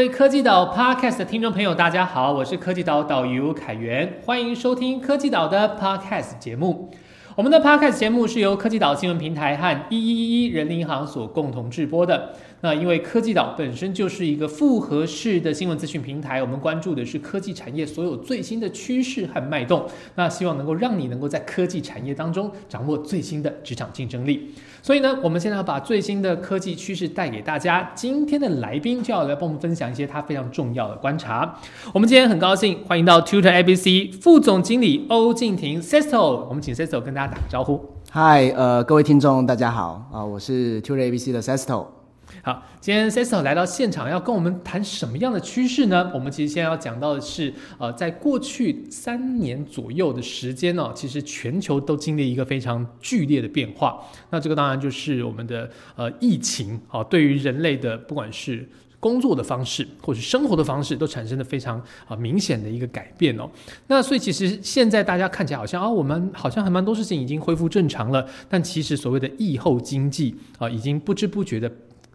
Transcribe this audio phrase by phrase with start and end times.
[0.00, 6.90] 位科技岛 Podcast 的听众朋友，大家好，我是科技岛导游凯源，欢迎收听科技岛的 Podcast 节目。
[7.36, 12.34] 我们的 Podcast 节目是由科技岛新闻平台和一一一一人民银行所共同制播的。
[12.62, 19.86] 那因为科技岛本身就是一个复合式的新闻资讯平台，我们关注的是科技产业所有最新的趋势和脉动。
[20.14, 24.50] 那希望能够让你能够在科技产业当中掌握最新的职场竞争力。
[24.82, 27.90] 所以呢，我们现在要把最新的科技趋势带给大家。
[27.94, 31.54] 今天的来宾就要来帮我们分享一些他非常重要的观察。
[31.92, 37.80] 我们今天很高兴欢迎到 Tutor ABC 副总经理欧静婷 Sesto，我们请 Sesto 跟大家打个招呼。
[38.10, 41.99] 嗨，呃，各位听众，大家好啊、我是 Tutor ABC 的 Sesto。
[42.42, 46.10] 好，今天 Sesto 来到现场，要跟我们谈什么样的趋势呢？
[46.14, 54.02] 我们其实现在要讲到的是，呃，在过去三年左右的时间呢、其实全球都经历一个非常剧烈的变化。
[54.30, 58.66] 那这个当然就是我们的呃疫情啊、对于人类的不管是
[58.98, 63.50] 工作的方式或是生活的方式，都产生了非常啊、明显的一个改变哦。
[63.88, 71.70] 那所以其实现在大家看起来好像啊，我们好像还蛮多事情已经恢复正常了，但其实所谓的疫后经济啊、已经不知不觉的。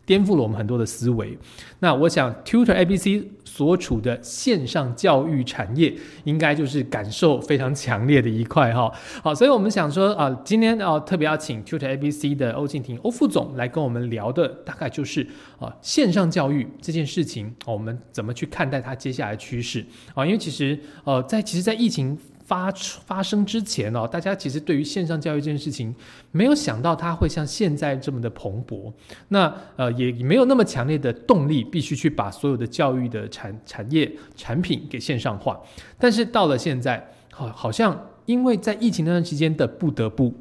[0.06, 1.38] 颠覆了我们很多的思维。
[1.80, 5.94] 那我想，Tutor ABC 所处的线上教育产业，
[6.26, 8.92] 应该就是感受非常强烈的一块哈。
[9.24, 15.26] 好，所以我们想说啊、今天啊、特别要请 Tutor ABC 的欧静婷欧副总来跟我们聊的，大概就是
[15.60, 20.26] 啊、线上教育这件事情，我们怎么去看待它接下来趋势啊？
[20.26, 25.94] 因为其实呃，在其实，在疫情发出发生之前哦，大家其实对于线上教育这件事情
[26.32, 28.94] 没有想到它会像现在这么的蓬勃。
[29.30, 35.60] 那呃也没有那么强烈的动力，必须去把所有的教育的产产业产品给线上化。
[35.98, 40.34] 但是到了现在，好好像因为在疫情那段期间的不得不，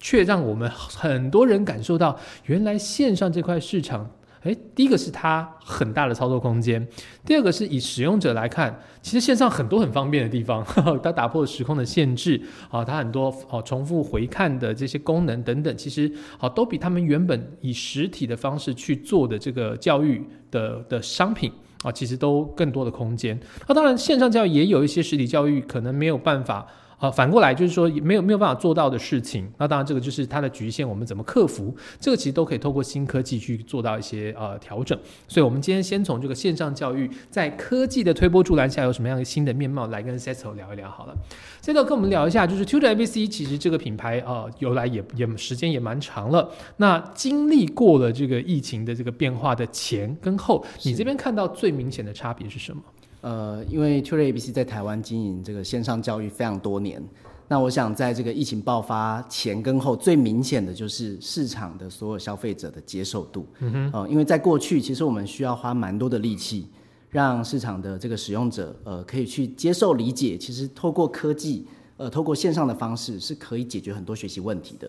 [0.00, 4.10] 却让我们很多人感受到，原来线上这块市场。
[4.46, 6.86] 诶，第一个是它很大的操作空间，
[7.24, 10.64] 第二个是以使用者来看，其实线上很多很方便的地方，
[11.02, 12.40] 它打破了时空的限制
[12.70, 21.52] 啊，它很多哦重复回看的这些功能等等，其实好都比他们原本以实体的方式去做的这个教育的的商品
[21.82, 23.38] 啊，其实都更多的空间。
[23.66, 26.66] 那当然，线上教育也有一些实体教育可能没有办法。
[26.98, 31.76] 啊，反过来就是说没有没有办法做到的事情，那当然这个就是它的局限，我们怎么克服？
[32.00, 34.98] 这个其实都可以透过新科技去做到一些呃调整。
[35.28, 41.14] 所以，我们今天先从这个线上教育在科技的推波助澜下有什么样的新的面貌来跟 Seto 聊一聊好了。
[41.62, 46.50] Seto 跟我们聊一下，就是 Tutor ABC 其实这个品牌啊、呃由来也也时间也蛮长了。
[46.78, 52.82] 那经历过了这个疫情的这个变化的前跟后，你这边看到最明显的差别是什么？
[53.26, 57.02] 呃，因为 Tutor ABC 在台湾经营这个线上教育非常多年，
[57.48, 63.44] 那我想在这个疫情爆发前跟后，最明显的就是市场的所有消费者的接受度。
[63.58, 66.68] 嗯哼，呃，因为在过去，其实我们需要花蛮多的力气，
[67.10, 71.66] 让市场的这个使用者呃可以去接受理解，其实透过科技，
[71.96, 74.88] 呃，透过线上的方式是可以解决很多学习问题的。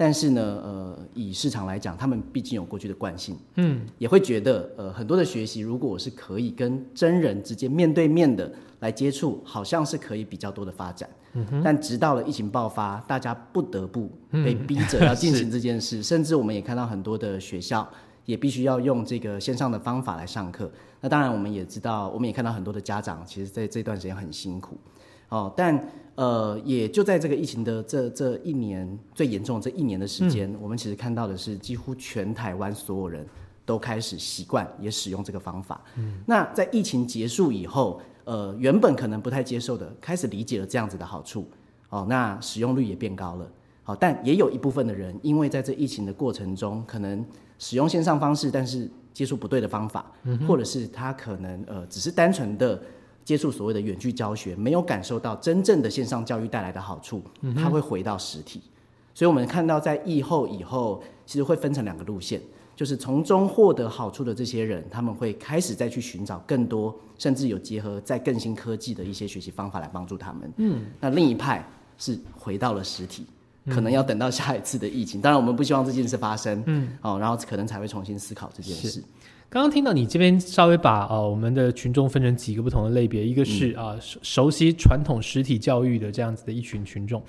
[0.00, 8.48] 但是呢，呃，以市场来讲，他们毕竟有过去的惯性，嗯，也会觉得，呃，很多的学习，如果我是可以跟真人直接面对面的
[8.78, 11.10] 来接触，好像是可以比较多的发展。
[11.32, 17.86] 嗯、但直到了疫情爆发，大家不得不被逼着要进行 这件事，甚至我们也看到很多的学校
[18.24, 20.70] 也必须要用这个线上的方法来上课。
[21.00, 24.76] 那当然，我们也知道，我们也看到很多的家长，其实在这段时间很辛苦。
[25.28, 33.24] 哦，但呃，也就在这个疫情的这这一年最严重的这一年的时间，我们其实看到的是，几乎全台湾所有人
[33.64, 35.80] 都开始习惯也使用这个方法。
[35.96, 41.46] 嗯，那在疫情结束以后，呃，原本可能不太接受的，开始理解了这样子的好处。
[41.90, 43.48] 哦，那使用率也变高了。
[43.84, 47.24] 好、但也有一部分的人，因为在这疫情的过程中，可能
[47.58, 50.10] 使用线上方式，但是接触不对的方法，
[50.48, 52.82] 或者是他可能呃只是单纯的。
[53.28, 57.22] 接触所谓的远距教学，没有感受到真正的线上教育带来的好处，
[57.54, 58.62] 他会回到实体。
[59.12, 62.40] 所以，我们看到在疫后以后，其实会分成两个路线，
[62.74, 70.50] 就是从中获得好处的这些人，他们会开始再去寻找更多，甚至有结合在更新科技的一些学习方法来帮助他们。
[70.56, 71.62] 嗯，那另一派
[71.98, 73.26] 是回到了实体。
[73.68, 79.04] 可能要等到下一次的疫情，当然我们不希望这件事发生，嗯，哦，然后可能才会重新思考这件事。
[79.50, 87.22] 刚刚听到你这边稍微把呃我们的群众分成几个不同的类别，一个是啊、熟熟悉传统实体教育的这样子的一群群众，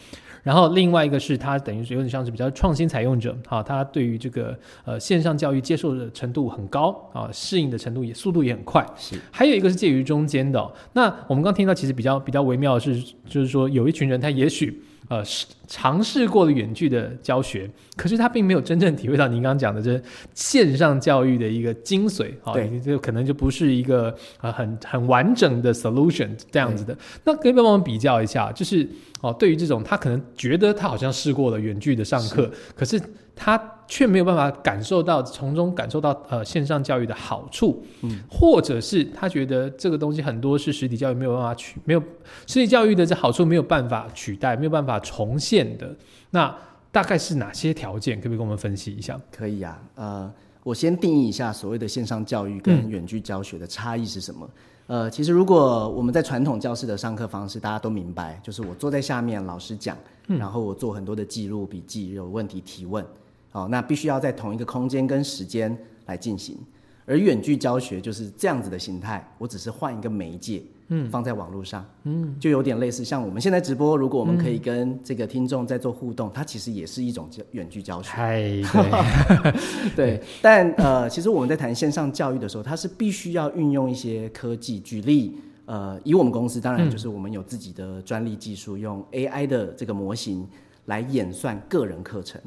[0.43, 9.17] 然后另外一个是他等于是有点像是比较创新采用者，啊，他对于这个呃线上教育接受的程度很高啊，适应的程度也速度也很快，是。
[9.31, 14.83] 还有一个是介于中间的哦、那我们刚听到其实比较比较微妙的是，就是说有一群人他也许。
[15.09, 20.01] 呃试尝试过了远距的教学，可是他并没有真正体会到您刚刚讲的这
[20.33, 26.97] 线上教育的一个精髓啊，对这可能就不是一个呃很很完整的 solution 这样子的。
[27.23, 28.87] 那可以帮我们比较一下，就是
[29.21, 32.99] 哦，对于这种他可能觉得他好像试过了远距的上课，可是
[33.41, 42.03] 他却没有办法感受到从中感受到呃线上教育的好处，嗯，或者是他觉得这个东西很多是实体教育没有办法取没有
[42.45, 45.95] 实体教育的这好处没有办法取代，没有办法重现的，
[46.31, 46.53] 那
[46.91, 48.17] 大概是哪些条件？
[48.17, 49.17] 可不可以跟我们分析一下？
[49.31, 50.29] 可以啊，呃，
[50.63, 54.49] 我先定义一下所谓的线上教育跟远距教学的差异是什么。
[54.87, 59.95] 呃，其实如果我们在传统教室的上课方式，大家都明白，就是我坐在下面，老师讲，
[60.25, 63.05] 然后我做很多的记录笔记，有问题提问，
[63.51, 65.75] 哦，那必须要在同一个空间跟时间
[66.05, 66.57] 来进行。
[67.05, 78.09] 而远距教学就是这样子的形态，我只是换一个媒介，嗯，放在网络上，嗯，就有点类似像我们现在直播，如果我们可以跟这个听众在做互动，它其实也是一种教远距教学。
[78.11, 79.53] 嗨，对，
[79.97, 84.79] 对，但呃，其实我们在谈线上教育的时候，它是必须要运用一些科技。
[84.79, 85.35] 举例，
[85.65, 90.47] 呃，以我们公司，当然就是我们有自己的专利技术，用 AI 的这个模型
[90.85, 92.39] 来演算个人课程。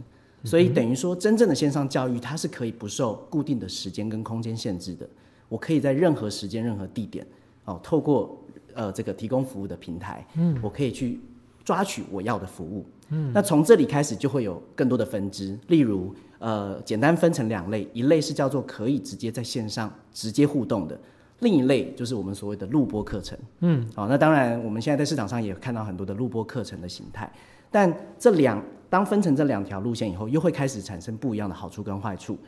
[0.44, 5.08] 所以等于说，真正的线上教育，它是可以不受固定的时间跟空间限制的。
[5.48, 7.26] 我可以在任何时间、任何地点，
[7.64, 8.42] 哦，透过
[8.74, 11.20] 呃这个提供服务的平台，嗯，我可以去
[11.64, 12.86] 抓取我要的服务。
[13.10, 20.98] 嗯，那从这里开始就会有更多的分支，例如呃，简单分成两类，一类是叫做可以直接在线上直接互动的，
[21.40, 23.38] 另一类就是我们所谓的录播课程。
[23.60, 27.30] 嗯，好，那当然我们现在在市场上也看到很多的录播课程的形态，
[27.72, 32.38] 但这两当分成这两条路线以后，又会开始产生不一样的好处跟坏处。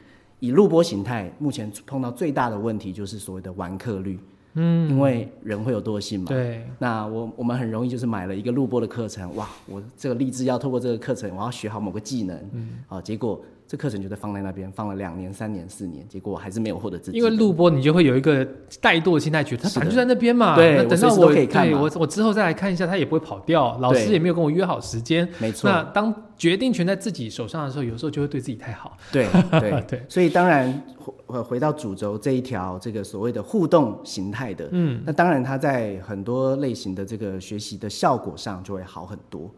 [0.41, 4.21] 以录播形态，目前碰到最大的问题就是所谓的完课率。
[4.57, 6.27] 嗯，因为人会有惰性嘛。
[6.29, 6.65] 对。
[6.79, 12.39] 那我我们很容易就是买了一个录播的课程，哇，我这个立志要透过这个课程，我要学好某个技能。
[12.53, 12.71] 嗯。
[12.87, 17.19] 啊，结果这课程就在放在那边，放了两年、三年、四年，结果我还是没有获得自己。
[17.19, 18.45] 因为录播，你就会有一个
[18.83, 20.55] 怠惰心态，觉得它反正就在那边嘛。
[20.55, 20.77] 对。
[20.77, 23.77] 那等到我可以看我我之后再来看一下，它也不会跑掉。
[23.79, 25.29] 老师也没有跟我约好时间。
[25.39, 25.71] 没错。
[25.71, 28.97] 那当决定权在自己手上的时候，有时候就会对自己太好。
[29.11, 29.27] 对
[29.61, 30.03] 对对。
[30.09, 30.83] 所以当然。
[31.27, 39.51] 回回到主轴这一条，这个所谓的互动形态的，嗯，那当然它在很多类型的这个学习的效果上就会好很多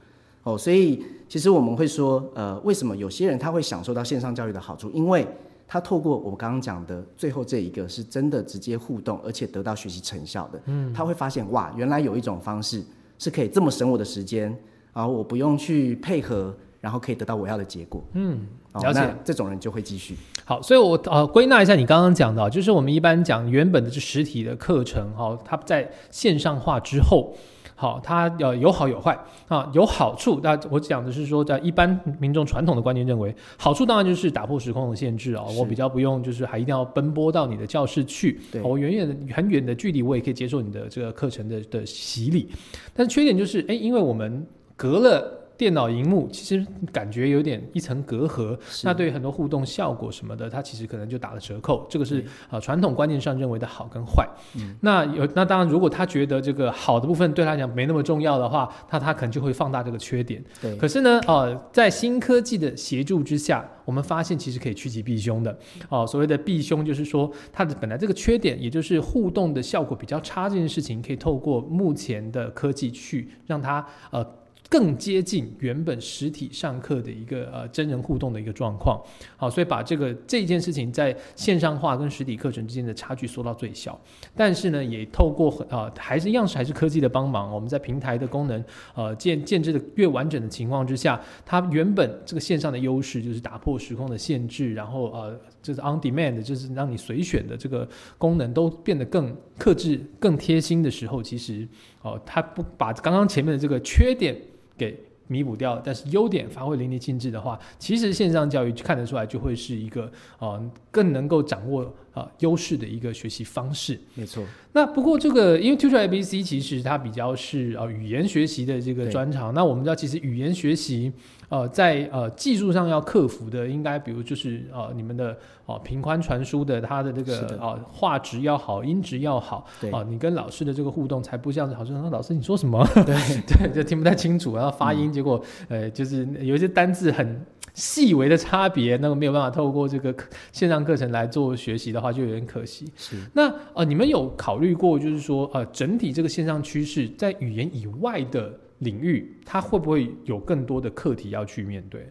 [0.47, 0.57] 哦。
[0.57, 4.91] 所以其实我们会说，呃，为什么有些人他会享受到线上教育的好处？
[4.91, 5.27] 因为
[5.69, 10.61] 他透过我刚刚讲的最后这一个，是真的直接互动，而且得到学习成效的。
[10.67, 12.83] 嗯，他会发现哇，原来有一种方式
[13.19, 14.57] 是可以这么省我的时间，
[14.93, 18.03] 然后我不用去配合，然后可以得到我要的结果。
[18.15, 18.47] 嗯。
[18.83, 20.15] 了解，这种人就会继续。
[20.45, 27.35] 好，所以我呃归纳一下你刚刚讲的，就是我们一般讲原本的这实体的课程，哈，它在线上化之后，
[27.78, 29.17] 好，它要有好有坏
[29.49, 30.40] 啊，有好处。
[30.43, 42.49] 那我讲的是说，在一般民众传统的观念认为，好处当然就是打破时空的限制啊，我比较不用就是还一定要奔波到你的教室去，我远远的很远的距离，我也可以接受你的这个课程的的洗礼。
[42.94, 45.46] 但是缺点就是，哎，因为我们隔了。
[45.56, 51.87] 电脑荧幕其实感觉有点一层隔阂，那对于很多互动效果什么的，它其实可能就打了折扣。
[51.88, 54.29] 这个是啊传统观念上认为的好跟坏。
[54.56, 60.44] 嗯那有那当然，如果他觉得这个好的部分对他讲没那么重要的话，那他可能就会放大这个缺点。
[60.61, 60.76] 对。
[60.76, 65.59] 可是呢，呃，在新科技的协助之下，我们发现其实可以趋吉避凶的。
[65.88, 74.26] 哦，所谓的避凶就是说，它的本来这个缺点，也就是互动的效果比较差这件事情，可以透过目前的科技去让它呃。
[74.68, 79.00] 更接近原本实体上课的一个呃真人互动的一个状况，
[79.37, 83.99] 好，所以把这个这件事情在线上化跟实体课程之间的差距缩到最小。
[84.35, 101.67] 但是呢，也透过呃还是样式还是科技的帮忙，我们在平台的功能呃建建制的越完整的情况之下，它原本这个线上的优势就是打破时空的限制，然后呃就是 on demand 就是让你随选的这个功能都变得更克制、更贴心的时候，其实
[102.03, 104.37] 哦他不把刚刚前面的这个缺点。
[104.79, 104.95] 给
[105.27, 113.99] 弥补掉，但是优点发挥淋漓尽致的话，其实线上教育看得出来就会是一个哦更能够掌握啊优势的一个学习方式。
[114.15, 114.45] 没错。
[114.75, 119.55] 那不过这个因为 Tutor ABC 其实它比较是啊语言学习的这个专长。
[119.55, 121.11] 那我们知道其实语言学习。
[121.49, 125.37] 呃，在呃技术上要克服的，应该比如就是呃你们的
[125.67, 133.15] 哦频宽传输的，它的这个啊画质要好，音质要好，啊你跟老师的这个互动才不像好像说老师你说什么， 对
[133.47, 133.73] 对。
[133.73, 137.41] 就听不太清楚，然后发音结果呃就是有一些单字很
[137.75, 140.12] 细微的差别，那个没有办法透过这个
[140.50, 142.93] 线上课程来做学习的话，就有点可惜。
[142.97, 143.17] 是。
[143.35, 148.53] 那呃你们有考虑过就是说呃整体这个线上趋势在语言以外的。
[148.78, 152.11] 领域，它会不会有更多的课题要去面对？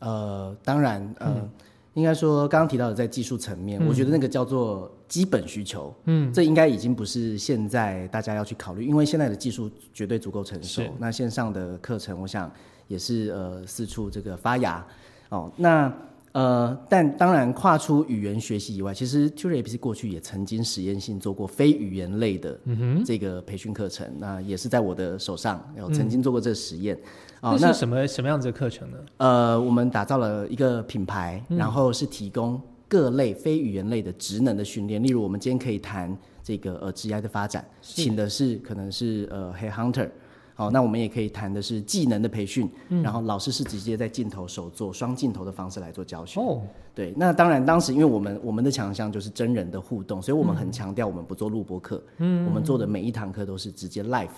[0.00, 1.48] 呃，当然，呃，
[1.94, 10.82] 应该说刚刚提到的在技术层面，嗯我觉得那个叫做基本需求，嗯，这应该已经不是现在大家要去考虑，因为现在的技术绝对足够成熟。
[10.98, 12.52] 那线上的课程，我想
[12.88, 14.84] 也是呃四处这个发芽
[15.30, 15.50] 哦。
[15.56, 15.92] 那
[16.34, 22.58] 呃，但当然跨出语言学习以外，其实 Tutor APC 过去也曾经实验性做过非语言类的
[23.06, 26.98] 这个培训课程，那也是在我的手上，有曾经做过这个实验。
[27.40, 28.98] 哦，那是什么什么样子的课程呢？
[29.18, 35.00] 呃，我们打造了一个品牌，嗯然后是提供各类非语言类的职能的训练。
[35.00, 40.10] 例如，我们今天可以谈这个呃职业的发展，是请的是可能是呃 Head Hunter。
[40.54, 46.40] 好，那我们也可以谈的是技能的培训，嗯然后老师是直接在镜头手做双镜头的方式来做教学。
[46.40, 46.62] 哦，
[46.94, 54.28] 对，那当然，当时因为我们我们的强项就是真人的互动，所以我们嗯很强调我们不做录播课，嗯，我们做的每一堂课都是直接 live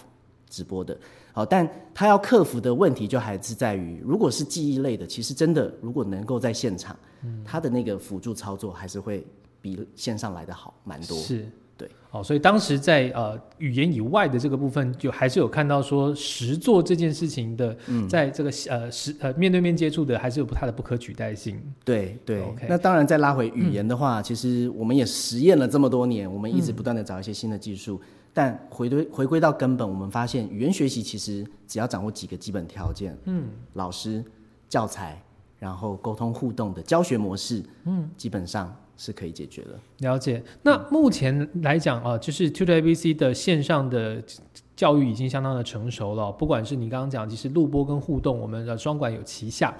[0.49, 0.97] 直播的。
[1.33, 9.27] 好，但他要克服的问题就还是在于，如果是记忆类的，其实真的如果能够在现场，嗯他的那个辅助操作还是会
[9.61, 11.15] 比线上来的好蛮多。
[11.19, 11.47] 是，
[11.79, 18.09] 对，哦，所以当时在呃语言以外的这个部分，就还是有看到说实做这件事情的，嗯。
[18.09, 21.61] 在这个呃实呃面对面接触的，还是有它的不可取代性。
[21.85, 22.43] 对对。
[22.43, 28.01] OK 那当然再拉回语言的话，其实我们也实验了这么多年，我们一直不断的找一些新的技术，
[28.33, 34.25] 但回归回归到根本，我们发现语言学习其实只要掌握几个基本条件，嗯，老师、
[34.69, 35.23] 教材，
[35.59, 39.79] 然后沟通互动的教学模式，嗯，基本上是可以解决的。
[39.99, 40.43] 了解。
[40.63, 44.23] 那目前来讲啊，就是 Tutor ABC 的线上的
[44.75, 49.75] 教育已经相当的成熟了，不管是你刚刚讲，其实录播跟互动，我们的双管有旗下。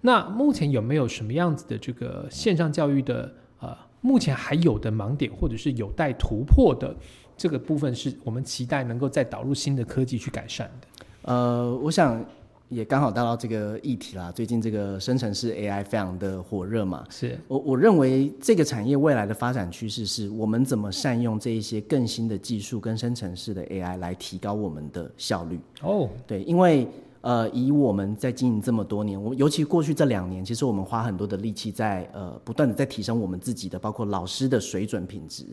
[0.00, 6.94] 那目前有没有什么样子的这个线上教育的呃，目前还有的盲点，或者是有待突破的
[7.36, 10.86] 这个部分，是我们期待能够再导入新的科技去改善的？
[11.22, 12.24] 呃，我想
[12.70, 14.30] 也刚好带到这个议题啦。
[14.30, 25.58] 最近这个生成式 AI 非常的火热嘛，是我我认为这个产业未来的发展趋势是我们怎么善用这一些更新的技术跟生成式的 AI 来提高我们的效率。
[25.82, 26.86] 哦，对，因为
[27.22, 35.44] 呃，以我们在经营这么多年，我尤其过去这两年，其实我们花很多的力气在呃不断的在提升我们自己的，包括老师的水准品质。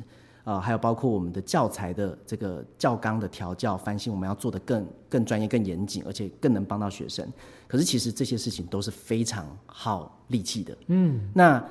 [0.48, 7.28] 啊，还有包括我们的教材的这个教纲的调教翻新，我们要做的更更专业、更严谨，而且更能帮到学生。
[7.68, 10.78] 可是其实这些事情都是非常耗力气的。
[10.88, 11.62] 嗯，那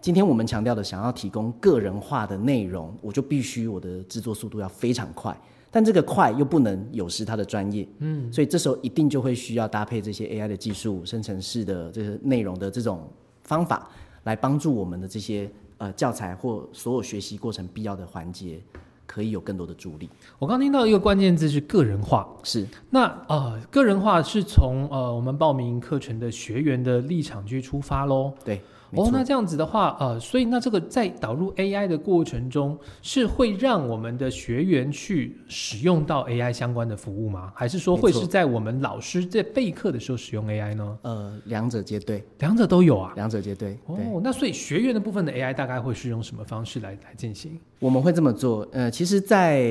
[0.00, 5.36] 今天我们强调的，想要提供个人化的内容，我就必须我的制作速度要非常快，
[5.68, 7.88] 但这个快又不能有失它的专业。
[7.98, 13.08] 嗯，所以这时候一定就会需要搭配这些 AI 的技术、生成式的这个内容的这种
[13.42, 13.90] 方法，
[14.22, 18.60] 来帮助我们的这些呃教材或所有学习过程必要的环节，
[19.06, 20.08] 可以有更多的助力。
[20.38, 22.28] 我刚听到一个关键字是个人化。
[22.44, 28.32] 是那呃，个人化是从呃我们报名课程的学员的立场去出发喽。
[28.44, 37.52] 对，没哦，那这样子的话，呃，所以那这个在导入 AI 的过程中，是会让我们的学员去使用到 AI 相关的服务吗？
[37.54, 40.98] 还是说会是在我们老师在备课的时候使用 AI 呢？
[41.02, 43.12] 呃，两者皆对，两者都有啊。
[43.14, 43.78] 两者皆对。
[43.86, 47.58] 哦，那所以学员的部分的 AI 大概会是用什么方式来来进行？
[47.78, 49.62] 我们会这么做，呃，其实在，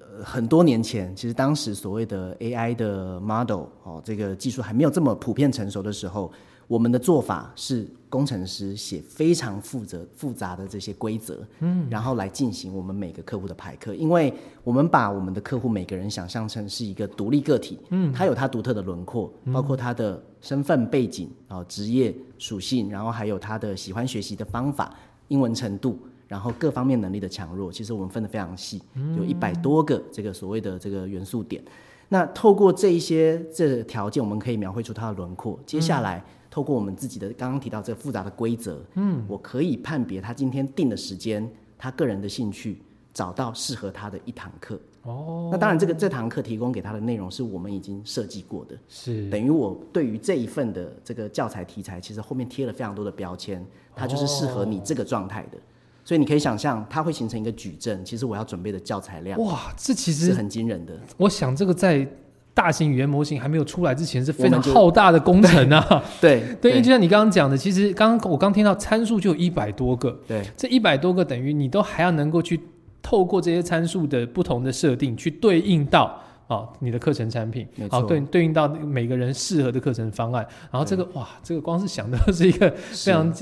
[0.00, 6.32] 呃很多年前，其实当时所谓的 AI 的 model 哦，这个技术还没有这么普遍成熟的时候，
[6.66, 14.32] 我们的做法是工程师写非常复杂复杂的这些规则，嗯，然后来进行我们每个客户的排课，因为
[14.64, 24.94] 我们把我们的客户每个人想象成是一个独立个体，嗯，他有他独特的轮廓，包括他的身份背景啊、哦职业属性，然后还有他的喜欢学习的方法、
[25.28, 25.98] 英文程度。
[26.28, 28.80] 然后各方面能力的强弱，其实我们分得非常细，
[29.18, 31.62] 有一百多个这个所谓的这个元素点。
[32.08, 35.60] 那透过这一些这条件，我们可以描绘出它的轮廓。
[35.66, 42.82] 接下来，透过我们自己的刚刚提到这个复杂的规则，嗯，我可以判别他今天定的时间，他个人的兴趣，
[43.14, 44.78] 找到适合他的一堂课。
[45.04, 53.64] 哦，那当然，这个这堂课提供给他的内容是我们已经设计过的，是等于我对于这一份的这个教材题材，其实后面贴了非常多的标签，
[53.96, 55.56] 它就是适合你这个状态的。
[56.04, 58.04] 所以你可以想象，它会形成一个矩阵。
[58.04, 61.00] 其实我要准备的教材量哇，这其实是实很惊人的。
[61.16, 62.06] 我想这个在
[62.54, 66.02] 大型语言模型还没有出来之前是非常浩大的工程啊。
[66.20, 72.60] 对 对，因为就像你刚刚讲的，其实刚刚我刚听到参数就有一百多个，对这一百多个等于你都还要能够去
[73.00, 76.20] 透过这些参数的不同的设定，去对应到
[76.52, 78.08] 哦，你的课程产品，好、错。
[78.08, 80.46] 对对应到每个人适合的课程方案。
[80.70, 83.32] 然后这个哇，这个光是想到是一个非常，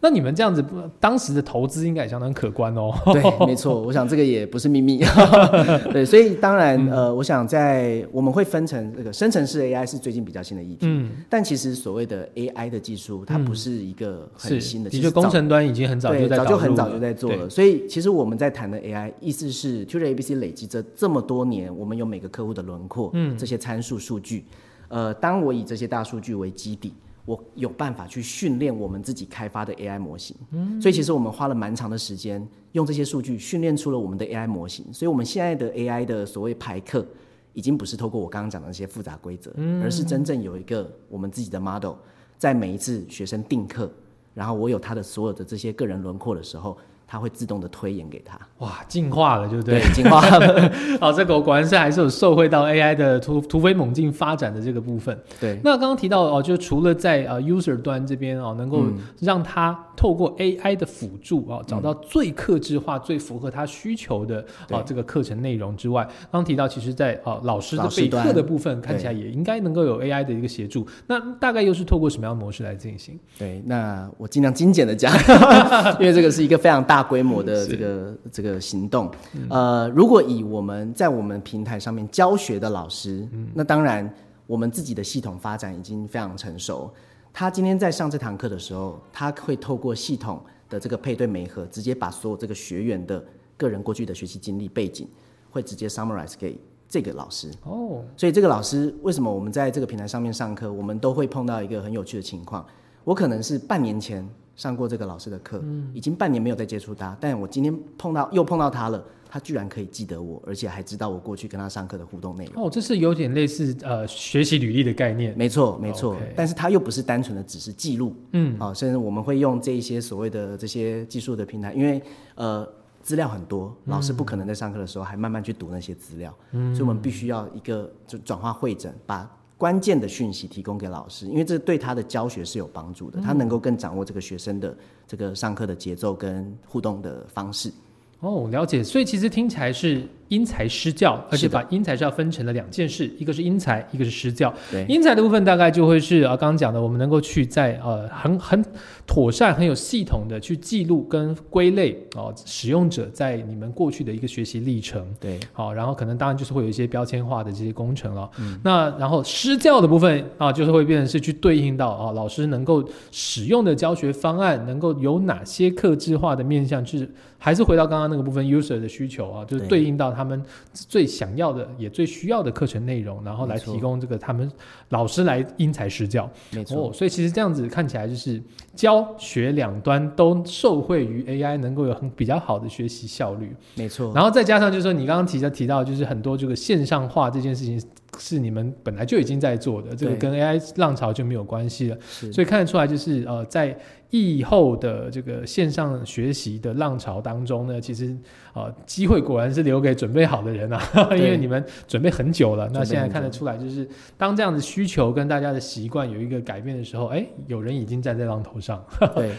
[0.00, 0.64] 那你们这样子，
[0.98, 2.92] 当时的投资应该也相当可观哦。
[3.12, 5.00] 对， 没错，我想这个也不是秘密。
[5.92, 6.96] 对，所以当然，嗯。
[6.96, 17.50] 呃，我想在我们会分成这个生成式 AI 是最近比较新的议题，嗯，但其实所谓的 AI 的技术，它不是一个很新的，的确，工其实工程端已经很早就对，在早就很早就在做了。
[17.50, 24.46] 所以其实我们在谈的 AI，意思是 Tutor ABC 累积这这么多年，我们有每个客户的轮廓，嗯，这些参数数据，
[24.88, 26.92] 呃，当我以这些大数据为基底。
[27.26, 34.86] 我有办法去训练我们自己开发的 AI 模型，嗯，所以其实我们花了蛮长的时间，用这些数据训练出了我们的 AI 模型。
[34.92, 37.04] 所以我们现在的 AI 的所谓排课，
[37.52, 41.94] 已经不是透过我刚刚讲的那些复杂规则，而是真正有一个我们自己的 model，
[42.38, 43.90] 在每一次学生定课，
[44.32, 48.38] 然后我有他的所有的这些个人轮廓的时候，它会自动的推演给他。
[48.58, 49.80] 哇，进化了，对不对？
[49.92, 50.72] 进化了。
[51.00, 55.16] 好，这狗果然是还是有受惠到 AI 的突突飞猛进发展的这个部分。
[55.40, 70.86] 对，那刚刚提到哦，就除了在呃 user 端这边哦，能够嗯让他透过 AI 的辅助哦，找到最克制化、最符合他需求的对哦这个课程内容之外，刚刚提到其实在哦老师的备课的部分，看起来也应该能够有 AI 的一个协助。
[71.06, 73.18] 那大概又是透过什么样的模式来进行？
[73.38, 75.12] 对，那我尽量精简的讲，
[76.00, 79.10] 因为这个是一个非常大规模的这个这个行动。
[79.48, 84.12] 呃，如果以我们在我们平台上面教学的老师，那当然
[84.46, 86.92] 我们自己的系统发展已经非常成熟。
[87.32, 93.22] 他今天在上这堂课的时候，他会透过系统的这个配对媒合，直接把所有这个学员的
[93.58, 95.06] 个人过去的学习经历背景，
[95.50, 97.50] 会直接 summarize 给这个老师。
[97.64, 102.64] 哦，所以这个老师为什么我们在这个平台上面上课，我们都会碰到一个很有趣的情况。
[103.04, 105.90] 我可能是半年前上过这个老师的课，嗯。
[105.94, 112.64] 已经半年没有再接触他，但我今天碰到又碰到他了，他居然可以记得我，而且还知道我过去跟他上课的互动内容。
[112.64, 115.36] 哦，这是有点类似呃学习履历的概念。
[115.36, 122.02] 没错，没错但是他又不是单纯的只是记录，嗯，啊、甚至我们会用这一些所谓的这些技术的平台，因为
[122.34, 122.66] 呃
[123.02, 137.72] 资料很多，老师不可能在上课的时候还慢慢去读那些资料，嗯，所以我们必须要一个就转化会诊，把关键的讯息提供给老师，因为这对他的教学是有帮助的，他能够更掌握这个学生的这个上课的节奏跟互动的方式。
[138.20, 138.82] 哦，了解。
[138.82, 144.52] 所以其实听起来是因材施教，而且把因材施教分成了两件事，一个是因材，一个是施教。
[144.70, 148.64] 对，因材的部分大概就会是啊，刚刚讲的，我们能够去在呃很很
[149.06, 155.06] 妥善、很有系统的去记录跟归类哦、使用者在你们过去的一个学习历程。
[155.20, 158.28] 对，好，然后可能当然就是会有一些标签化的这些工程了。
[158.38, 167.08] 嗯那然后施教的部分啊，就是会变成是去对应到啊，老师能够使用的教学方案能够有哪些克制化的面向，就是
[167.38, 174.50] 还是回到刚刚那个部分 user 的需求啊，就是对对应到他们最想要的也最需要的课程内容，然后来提供这个他们
[174.88, 176.28] 老师来因材施教。
[176.50, 176.88] 没错。
[176.88, 178.42] 哦，所以其实这样子看起来就是
[178.74, 183.54] 教学两端都受惠于 AI，能够有很比较好的学习效率。
[183.74, 187.78] 没错，然后再加上就是说，你刚刚提到提到，就是很多这个线上化这件事情
[188.18, 191.98] 是你们本来就已经在做的，这个跟 AI 浪潮就没有关系了，
[192.32, 193.76] 所以看得出来，就是呃，在
[194.10, 198.16] 疫后的这个线上学习的浪潮当中呢，其实
[198.54, 208.82] 呃机会果然是留给准备好的人啊， 因为你们准备很久了，那现在看得出来，就是当这样的需求跟大家的习惯有一个改变的时候，哎，有人已经站在浪头上。
[209.14, 209.32] 对，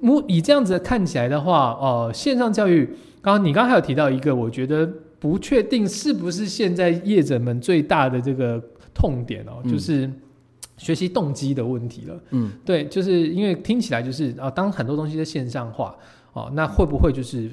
[0.00, 2.86] 目以这样子看起来的话，呃，线上教育，
[3.20, 8.62] 刚刚你刚刚还有提到一个，我觉得不确定是不是现在业者们最大的这个
[8.94, 10.10] 痛点哦，嗯就是
[10.76, 12.22] 学习动机的问题了。
[12.30, 15.96] 嗯，对，就是因为听起来就是啊，当很多东西在线上化
[16.32, 17.50] 哦，那会不会就是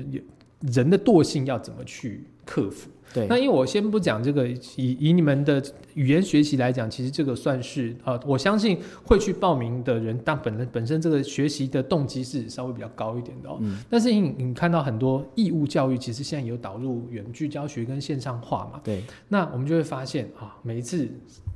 [0.62, 2.90] 人的惰性要怎么去克服？
[3.14, 5.64] 对，那因为我先不讲这个，以以你们的
[5.94, 13.58] 语言学习来讲，其实这个算是呃，我相信会去报名的人，但本人本身这个学习的动机是稍微比较高一点的哦。
[13.62, 13.78] 嗯。
[13.90, 21.08] 但是你你看到很多义务教育，其实现在有导入远距教学跟线上化嘛，对，那我们就会发现啊，每一次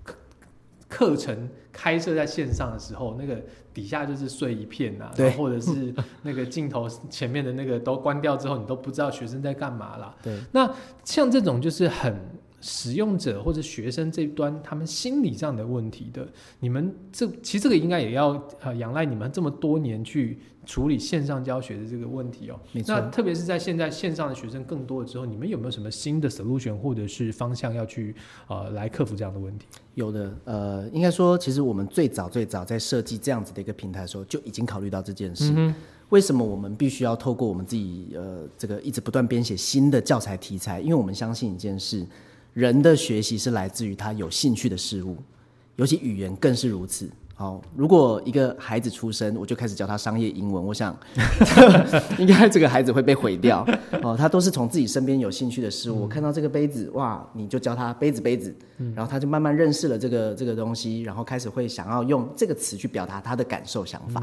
[0.03, 0.15] 课
[0.87, 1.49] 课程
[1.81, 3.41] 开设在线上的时候，那个
[3.73, 10.13] 底下就是碎一片呐、对或者是 那个镜头前面的那个都关掉之后，你都不知道学生在干嘛啦。
[10.21, 10.69] 对，那
[11.05, 12.13] 像这种就是很
[12.61, 16.27] 使用者或者学生这一端他们心理上的问题的，
[16.59, 22.59] 你们这其实这个应该也要呃仰赖你们这么多年去处理线上教学的这个问题哦。
[22.71, 23.09] 没错那。
[23.09, 28.13] 特别是在现在线上的学生更多了之后，你们有没有什么新的 solution 或者是方向要去
[28.47, 29.65] 呃来克服这样的问题？
[29.95, 35.53] 有的，呃，应该说，其实我们最早最早在设计这样子的一个平台的时候，就已经考虑到这件事。
[35.55, 35.73] 嗯
[36.09, 40.81] 为什么我们必须要透过我们自己呃这个一直不断编写新的教材题材？
[40.81, 42.03] 因为我们相信一件事：
[42.59, 45.15] 人的学习是来自于他有兴趣的事物，
[45.77, 47.09] 尤其语言更是如此。
[47.33, 50.93] 好，如果一个孩子出生，我就开始教他商业英文，我想
[52.19, 53.65] 应该这个孩子会被毁掉。
[54.03, 58.53] 哦，他都是从自己身边有兴趣的事物，我看到这个杯子，哇，你就教他杯子杯子，
[58.93, 64.21] 然后他就慢慢认识了这个这个东西，然后开始会想要用这个词去表达他的感受想法。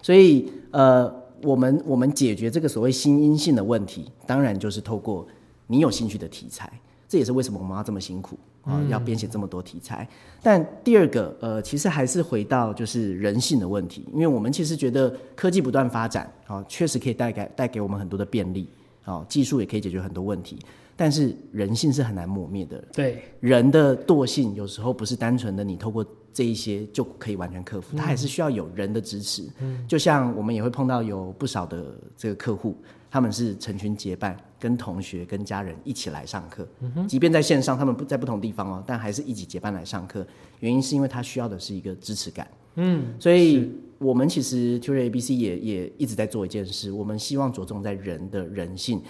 [0.00, 5.26] 所以，呃，我们我们解决这个所谓新阴性的问题，当然就是透过
[5.66, 6.72] 你有兴趣的题材。
[7.14, 10.08] 这也是为什么我们要这么辛苦啊，要编写这么多题材。
[10.42, 18.68] 但第二个，呃，其实还是回到就是人性的问题，因为我们其实觉得科技不断发展啊，确实可以带给带给我们很多的便利
[19.04, 20.58] 啊，技术也可以解决很多问题。
[20.96, 22.82] 但是人性是很难磨灭的。
[22.92, 29.48] 对，人的惰性有时候不是单纯的你透过这一些就可以完全克服，它还是需要有人的支持。
[29.60, 32.76] 嗯，就像我们也会碰到有不少的这个客户。
[33.14, 36.66] 他们是成群结伴，跟同学、跟家人一起来上课。
[37.06, 40.26] 即便在线上，他们不在不同地方哦，但还是一起结伴来上课。
[40.58, 42.44] 原因是因为他需要的是一个支持感。
[42.74, 49.00] 嗯，所以我们其实 Tutor ABC 也也一直在做一件事，我们希望着重在人的人性。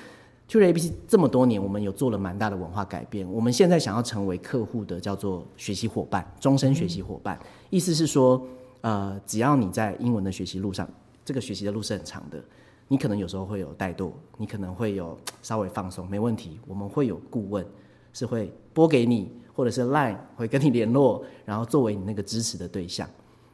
[0.51, 3.27] Tutor ABC 这么多年，我们有做了蛮大的文化改变。
[3.33, 7.39] 我们现在想要成为客户的叫做学习伙伴，终身学习伙伴。
[7.71, 8.47] 意思是说，
[8.83, 10.87] 呃，只要你在英文的学习路上，
[11.25, 12.39] 这个学习的路是很长的。
[12.87, 16.61] 你可能有时候会有怠惰，你可能会有 稍微放松，没问题。
[16.67, 17.65] 我们会有顾问，
[18.13, 23.09] 是会拨给你，或者是 Line 会跟你联络，然后作为你那个支持的对象。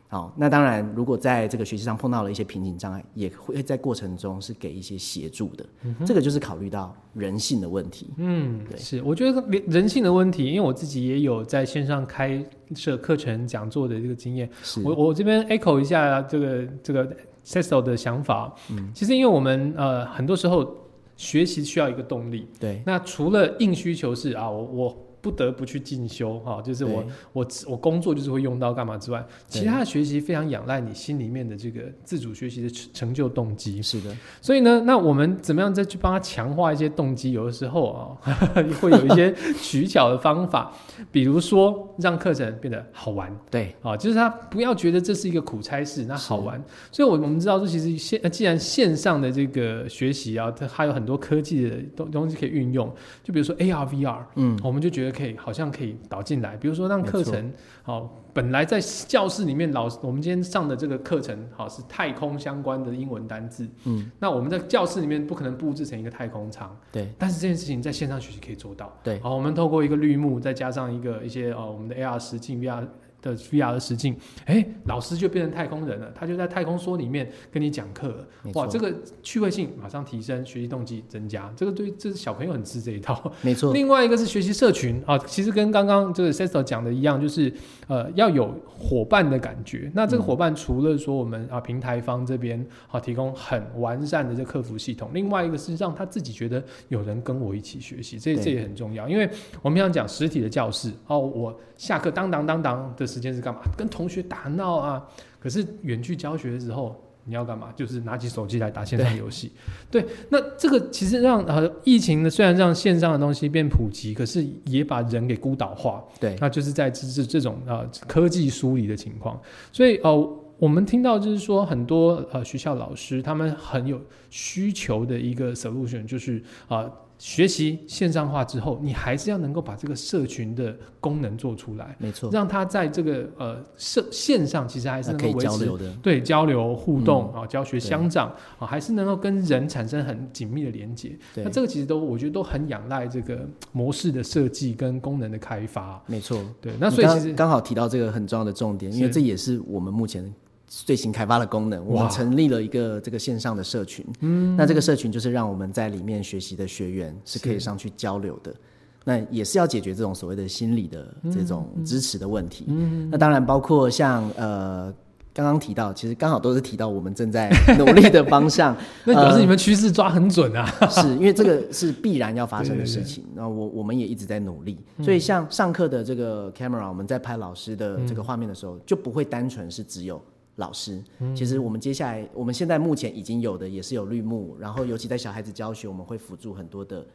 [0.09, 5.65] 好，那当然，如果在这个学习上碰到了一些瓶颈障碍，也会在过程中是给一些协助的。
[6.05, 8.11] 这个就是考虑到人性的问题。
[8.17, 14.51] 嗯，对，是，我觉得人性的问题，因为我自己也有在线上开设课程讲座的这个经验。
[14.83, 17.17] 我我这边 echo 一下这个这个。
[17.45, 20.77] Cecil 的想法，嗯，其实因为我们呃很多时候
[21.17, 25.07] 学习需要一个动力，对，那除了硬需求是啊我我。
[25.21, 33.83] 不得不去进修哈，就是我我我工作就是会用到干嘛之外，其他的学习非常仰赖你心里面的这个自主学习的成就动机。
[33.83, 37.33] 是的，所以呢，那我们怎么样再去帮他强化一些动机？
[37.33, 38.17] 有的时候啊，
[38.81, 40.73] 会有一些取巧的方法，
[41.13, 43.31] 比如说让课程变得好玩。
[43.51, 46.63] 对，啊，就是他不要觉得这是一个苦差事，那好玩。
[46.91, 52.91] 所以，我我们知道说，其实线既然线上的这个学习啊，它还有很多科技的东东西可以运用，
[53.23, 55.10] 就比如说 AR、VR，嗯，我们就觉得。
[55.11, 56.57] 可以，好像可以导进来。
[56.57, 67.09] 比如说，让课程好，本来在教室里面，老师我们今天上的这个课程好是太空相关的英文单字，嗯，那我们在教室里面不可能布置成一个太空舱，对。
[67.19, 69.19] 但是这件事情在线上学习可以做到，对。
[69.21, 72.87] 好，我们透过一个绿幕，再加上一个一些哦，我们的 AR 实境 VR。
[73.23, 83.73] 的 VR 的实境，哎，老师就变成太空人了，他就在太空梭里面跟你讲课了，哇，这个趣味性马上提升，学习动机增加，这个对这是小朋友很吃这一套， 没错。
[83.75, 87.53] 另外一个是学习社群啊，其实跟刚刚这个 Sister 讲的一样，就是
[87.89, 89.91] 呃要有伙伴的感觉。
[89.95, 99.29] 那这个伙伴除了说我们啊平台方这边啊提供很完善的这客服系统，另外一个是让他自己觉得有人跟我一起学习，这这也很重要，因为
[99.61, 103.10] 我们想讲实体的教室哦，我下课当当当当的。
[103.11, 103.61] 时间是干嘛？
[103.77, 105.03] 跟同学打闹啊！
[105.41, 106.95] 可是远距教学的时候，
[107.25, 107.73] 你要干嘛？
[107.75, 109.51] 就是拿起手机来打线上游戏。
[109.91, 116.05] 对，那这个其实让呃疫情呢，虽然让线上的东西变普及，可是也把人给孤岛化。
[116.21, 119.41] 对，那就是在这这这种呃科技疏离的情况。
[119.73, 126.91] 所以呃，我们听到就是说，很多呃学校老师他们很有需求的一个 solution，就是啊。
[127.21, 141.15] 学习线上化之后，你还是要能够把这个社群的功能做出来，没错，让他在这个呃社线上其实还是能够交流的，对交流互动啊，教学相长啊，还是能够跟人产生很紧密的连接。
[141.37, 146.03] 那这个其实都我觉得都很仰赖这个模式的设计跟功能的开发。
[146.07, 150.35] 没错，对，那所以其实刚好提到这个很重要的重点，因为这也是我们目前。
[150.73, 154.07] 最新开发的功能，我们成立了一个这个线上的社群。
[154.21, 158.55] 嗯，那这个社群就是让我们在里面学习的学员是可以上去交流的。
[159.03, 162.67] 那也是要解决这种所谓的心理的这种支持的问题。
[162.69, 164.95] 嗯，那当然包括像呃
[165.35, 168.77] 刚刚提到，其实刚好都是提到我们正在努力的方向。
[169.05, 170.67] 那表示你们趋势抓很准啊！
[170.89, 173.25] 是因为这个是必然要发生的事情。
[173.35, 174.79] 那我我们也一直在努力。
[175.03, 180.23] 所以像上课的这个 camera，我们在拍老师的这个画面的时候，就不会单纯是只有。
[180.57, 181.03] 老师，
[181.35, 187.07] 其实我们接下来，我们现在目前已经有的也是有绿幕，然后尤其在小孩子教学，我们会辅助很多的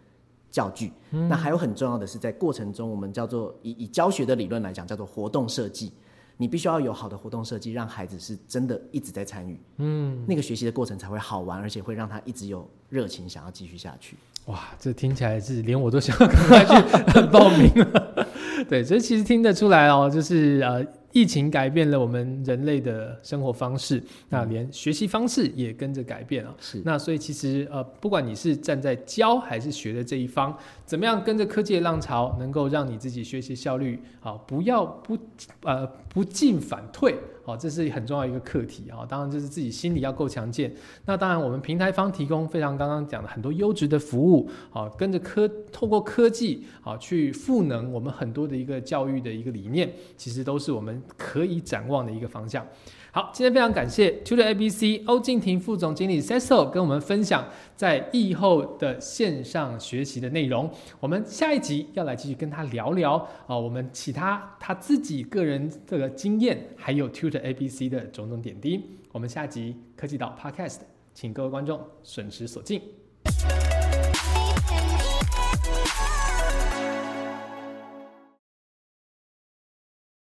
[0.49, 0.91] 教具。
[1.11, 5.91] 那还有很重要的是，在过程中，我们叫做以以教学的理论来讲，叫做活动设计。
[6.37, 14.17] 你必须要有好的活动设计，让孩子是真的一直在参与，嗯，那个学习的过程才会好玩，而且会让他一直有热情想要继续下去。
[14.47, 18.27] 哇，这听起来是连我都想要赶快去 报名了。
[18.67, 20.85] 对，这其实听得出来哦，就是呃。
[21.15, 26.53] 疫情改变了我们人类的生活方式，那连学习方式也跟着改变了。
[26.59, 30.53] 是，那所以其实呃，不管你是站在教还是学的这一方，
[30.85, 35.17] 怎么样跟着科技的浪潮，能够让你自己学习效率好，不要不
[35.61, 37.15] 呃不进反退。
[37.45, 39.05] 哦，这是很重要一个课题啊！
[39.07, 40.73] 当然，就是自己心里要够强健。
[41.05, 52.65] 那当然，我们平台方提供非常刚刚讲的很多优质的服务，啊，跟着科透过科技啊去赋能我们很多的一个教育的一个理念，其实都是我们可以展望的一个方向。
[53.15, 60.69] 好，今天非常感谢 Tutor ABC 欧静婷副总经理 Cecil 跟我们分享在疫后的线上学习的内容。
[60.99, 63.15] 我们下一集要来继续跟他聊聊
[63.47, 68.83] 啊，我们其他他自己个人这个经验，还有 Tutor ABC 的种种点滴。
[69.13, 70.79] 我们下集科技岛 Podcast，
[71.13, 72.81] 请各位观众准时锁定。